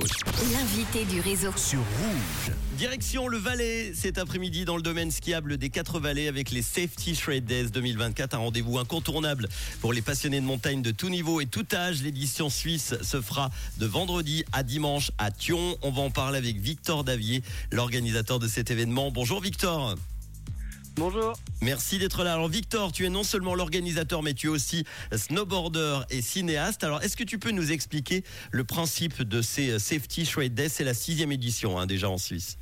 [0.00, 0.10] Rouge.
[0.52, 1.52] L'invité du réseau.
[1.56, 2.54] Sur Rouge.
[2.78, 7.14] Direction le Valais cet après-midi dans le domaine skiable des Quatre Vallées avec les Safety
[7.14, 8.34] Shred Days 2024.
[8.34, 9.48] Un rendez-vous incontournable
[9.80, 12.02] pour les passionnés de montagne de tout niveau et tout âge.
[12.02, 15.76] L'édition suisse se fera de vendredi à dimanche à Thion.
[15.82, 19.10] On va en parler avec Victor Davier, l'organisateur de cet événement.
[19.10, 19.96] Bonjour Victor.
[21.00, 21.32] Bonjour.
[21.62, 22.34] Merci d'être là.
[22.34, 26.84] Alors Victor, tu es non seulement l'organisateur, mais tu es aussi snowboarder et cinéaste.
[26.84, 30.68] Alors est-ce que tu peux nous expliquer le principe de ces Safety Shred Days?
[30.68, 32.58] C'est la sixième édition hein, déjà en Suisse.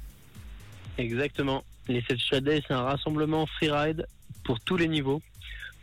[0.99, 1.65] Exactement.
[1.89, 4.07] Les Safety Shred Days, c'est un rassemblement freeride
[4.45, 5.21] pour tous les niveaux,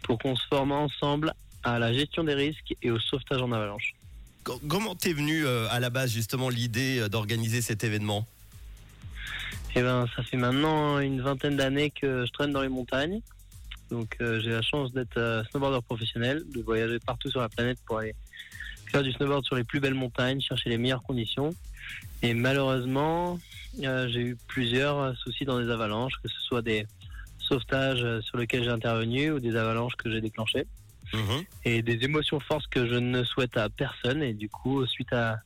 [0.03, 3.95] pour qu'on se forme ensemble à la gestion des risques et au sauvetage en avalanche.
[4.45, 8.25] Comment t'es venu euh, à la base justement l'idée euh, d'organiser cet événement?
[9.77, 13.21] Eh ben, ça fait maintenant une vingtaine d'années que je traîne dans les montagnes.
[13.91, 17.77] Donc, euh, j'ai la chance d'être euh, snowboarder professionnel, de voyager partout sur la planète
[17.85, 18.15] pour aller
[18.89, 21.49] faire du snowboard sur les plus belles montagnes, chercher les meilleures conditions.
[22.21, 23.37] Et malheureusement,
[23.83, 26.87] euh, j'ai eu plusieurs soucis dans des avalanches, que ce soit des
[27.37, 30.65] sauvetages sur lesquels j'ai intervenu ou des avalanches que j'ai déclenchées.
[31.13, 31.43] Mhm.
[31.65, 34.23] Et des émotions fortes que je ne souhaite à personne.
[34.23, 35.39] Et du coup, suite à,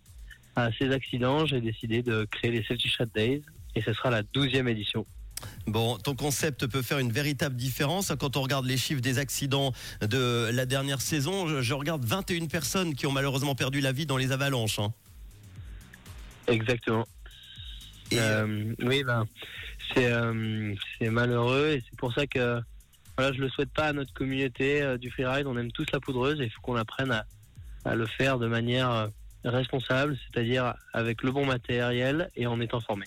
[0.56, 3.42] à ces accidents, j'ai décidé de créer les Safety Shot Days.
[3.76, 5.06] Et ce sera la douzième édition.
[5.68, 8.12] Bon, ton concept peut faire une véritable différence.
[8.20, 12.48] Quand on regarde les chiffres des accidents de la dernière saison, je, je regarde 21
[12.48, 14.80] personnes qui ont malheureusement perdu la vie dans les avalanches.
[14.80, 14.92] hein.
[16.48, 17.06] Exactement.
[18.12, 19.26] Et, Euh, oui, ben,
[19.94, 22.60] c'est euh, malheureux et c'est pour ça que
[23.18, 25.46] voilà, je le souhaite pas à notre communauté euh, du freeride.
[25.46, 27.26] On aime tous la poudreuse et il faut qu'on apprenne à,
[27.86, 29.08] à le faire de manière euh,
[29.46, 33.06] responsable, c'est-à-dire avec le bon matériel et en étant formé.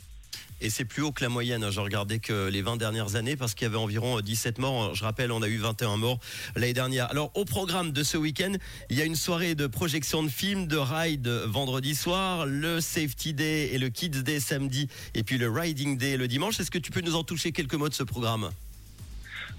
[0.64, 1.64] Et c'est plus haut que la moyenne.
[1.64, 1.72] hein.
[1.72, 4.94] Je regardais que les 20 dernières années parce qu'il y avait environ euh, 17 morts.
[4.94, 6.20] Je rappelle, on a eu 21 morts
[6.54, 7.10] l'année dernière.
[7.10, 8.52] Alors, au programme de ce week-end,
[8.88, 13.34] il y a une soirée de projection de films, de ride vendredi soir, le Safety
[13.34, 16.60] Day et le Kids Day samedi, et puis le Riding Day le dimanche.
[16.60, 18.50] Est-ce que tu peux nous en toucher quelques mots de ce programme?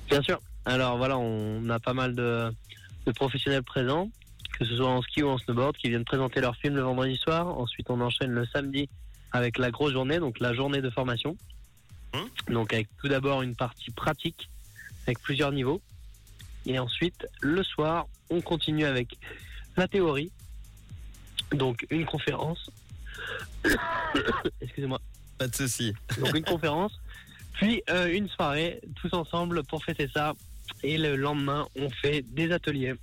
[0.09, 0.39] Bien sûr.
[0.63, 2.49] Alors voilà, on a pas mal de,
[3.05, 4.09] de professionnels présents,
[4.57, 7.17] que ce soit en ski ou en snowboard, qui viennent présenter leurs films le vendredi
[7.17, 7.47] soir.
[7.59, 8.87] Ensuite, on enchaîne le samedi
[9.33, 11.35] avec la grosse journée, donc la journée de formation.
[12.13, 12.29] Hum.
[12.49, 14.49] Donc avec tout d'abord une partie pratique,
[15.05, 15.81] avec plusieurs niveaux.
[16.65, 19.17] Et ensuite, le soir, on continue avec
[19.75, 20.31] la théorie.
[21.51, 22.69] Donc une conférence.
[24.61, 25.01] Excusez-moi.
[25.37, 25.93] Pas de souci.
[26.19, 26.93] Donc une conférence,
[27.53, 30.33] puis euh, une soirée tous ensemble pour fêter ça.
[30.83, 32.93] Et le lendemain, on fait des ateliers.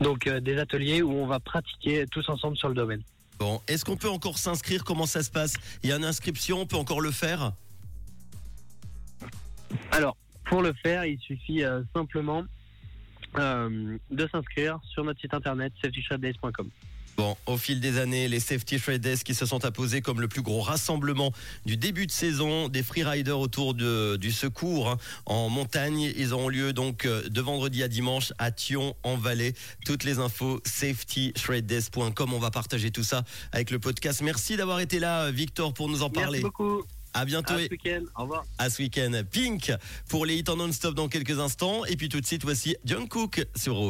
[0.00, 3.02] Donc euh, des ateliers où on va pratiquer tous ensemble sur le domaine.
[3.38, 4.84] Bon, est-ce qu'on peut encore s'inscrire?
[4.84, 5.54] Comment ça se passe?
[5.82, 7.52] Il y a une inscription, on peut encore le faire?
[9.92, 12.44] Alors, pour le faire, il suffit euh, simplement
[13.38, 16.70] euh, de s'inscrire sur notre site internet safetyshotdays.com.
[17.16, 20.28] Bon, au fil des années, les Safety Shred Days qui se sont imposés comme le
[20.28, 21.32] plus gros rassemblement
[21.64, 26.12] du début de saison des freeriders autour de, du secours hein, en montagne.
[26.16, 29.54] Ils auront lieu donc euh, de vendredi à dimanche à Thion en Valais.
[29.86, 32.34] Toutes les infos safetyshreddays.com.
[32.34, 34.20] On va partager tout ça avec le podcast.
[34.20, 36.40] Merci d'avoir été là, Victor, pour nous en parler.
[36.40, 36.84] Merci beaucoup.
[37.14, 38.02] À bientôt À ce week-end.
[38.14, 38.44] Au revoir.
[38.58, 39.22] à ce week-end.
[39.32, 39.72] Pink
[40.06, 41.86] pour les hits en non-stop dans quelques instants.
[41.86, 43.84] Et puis tout de suite, voici John Cook sur Rouge.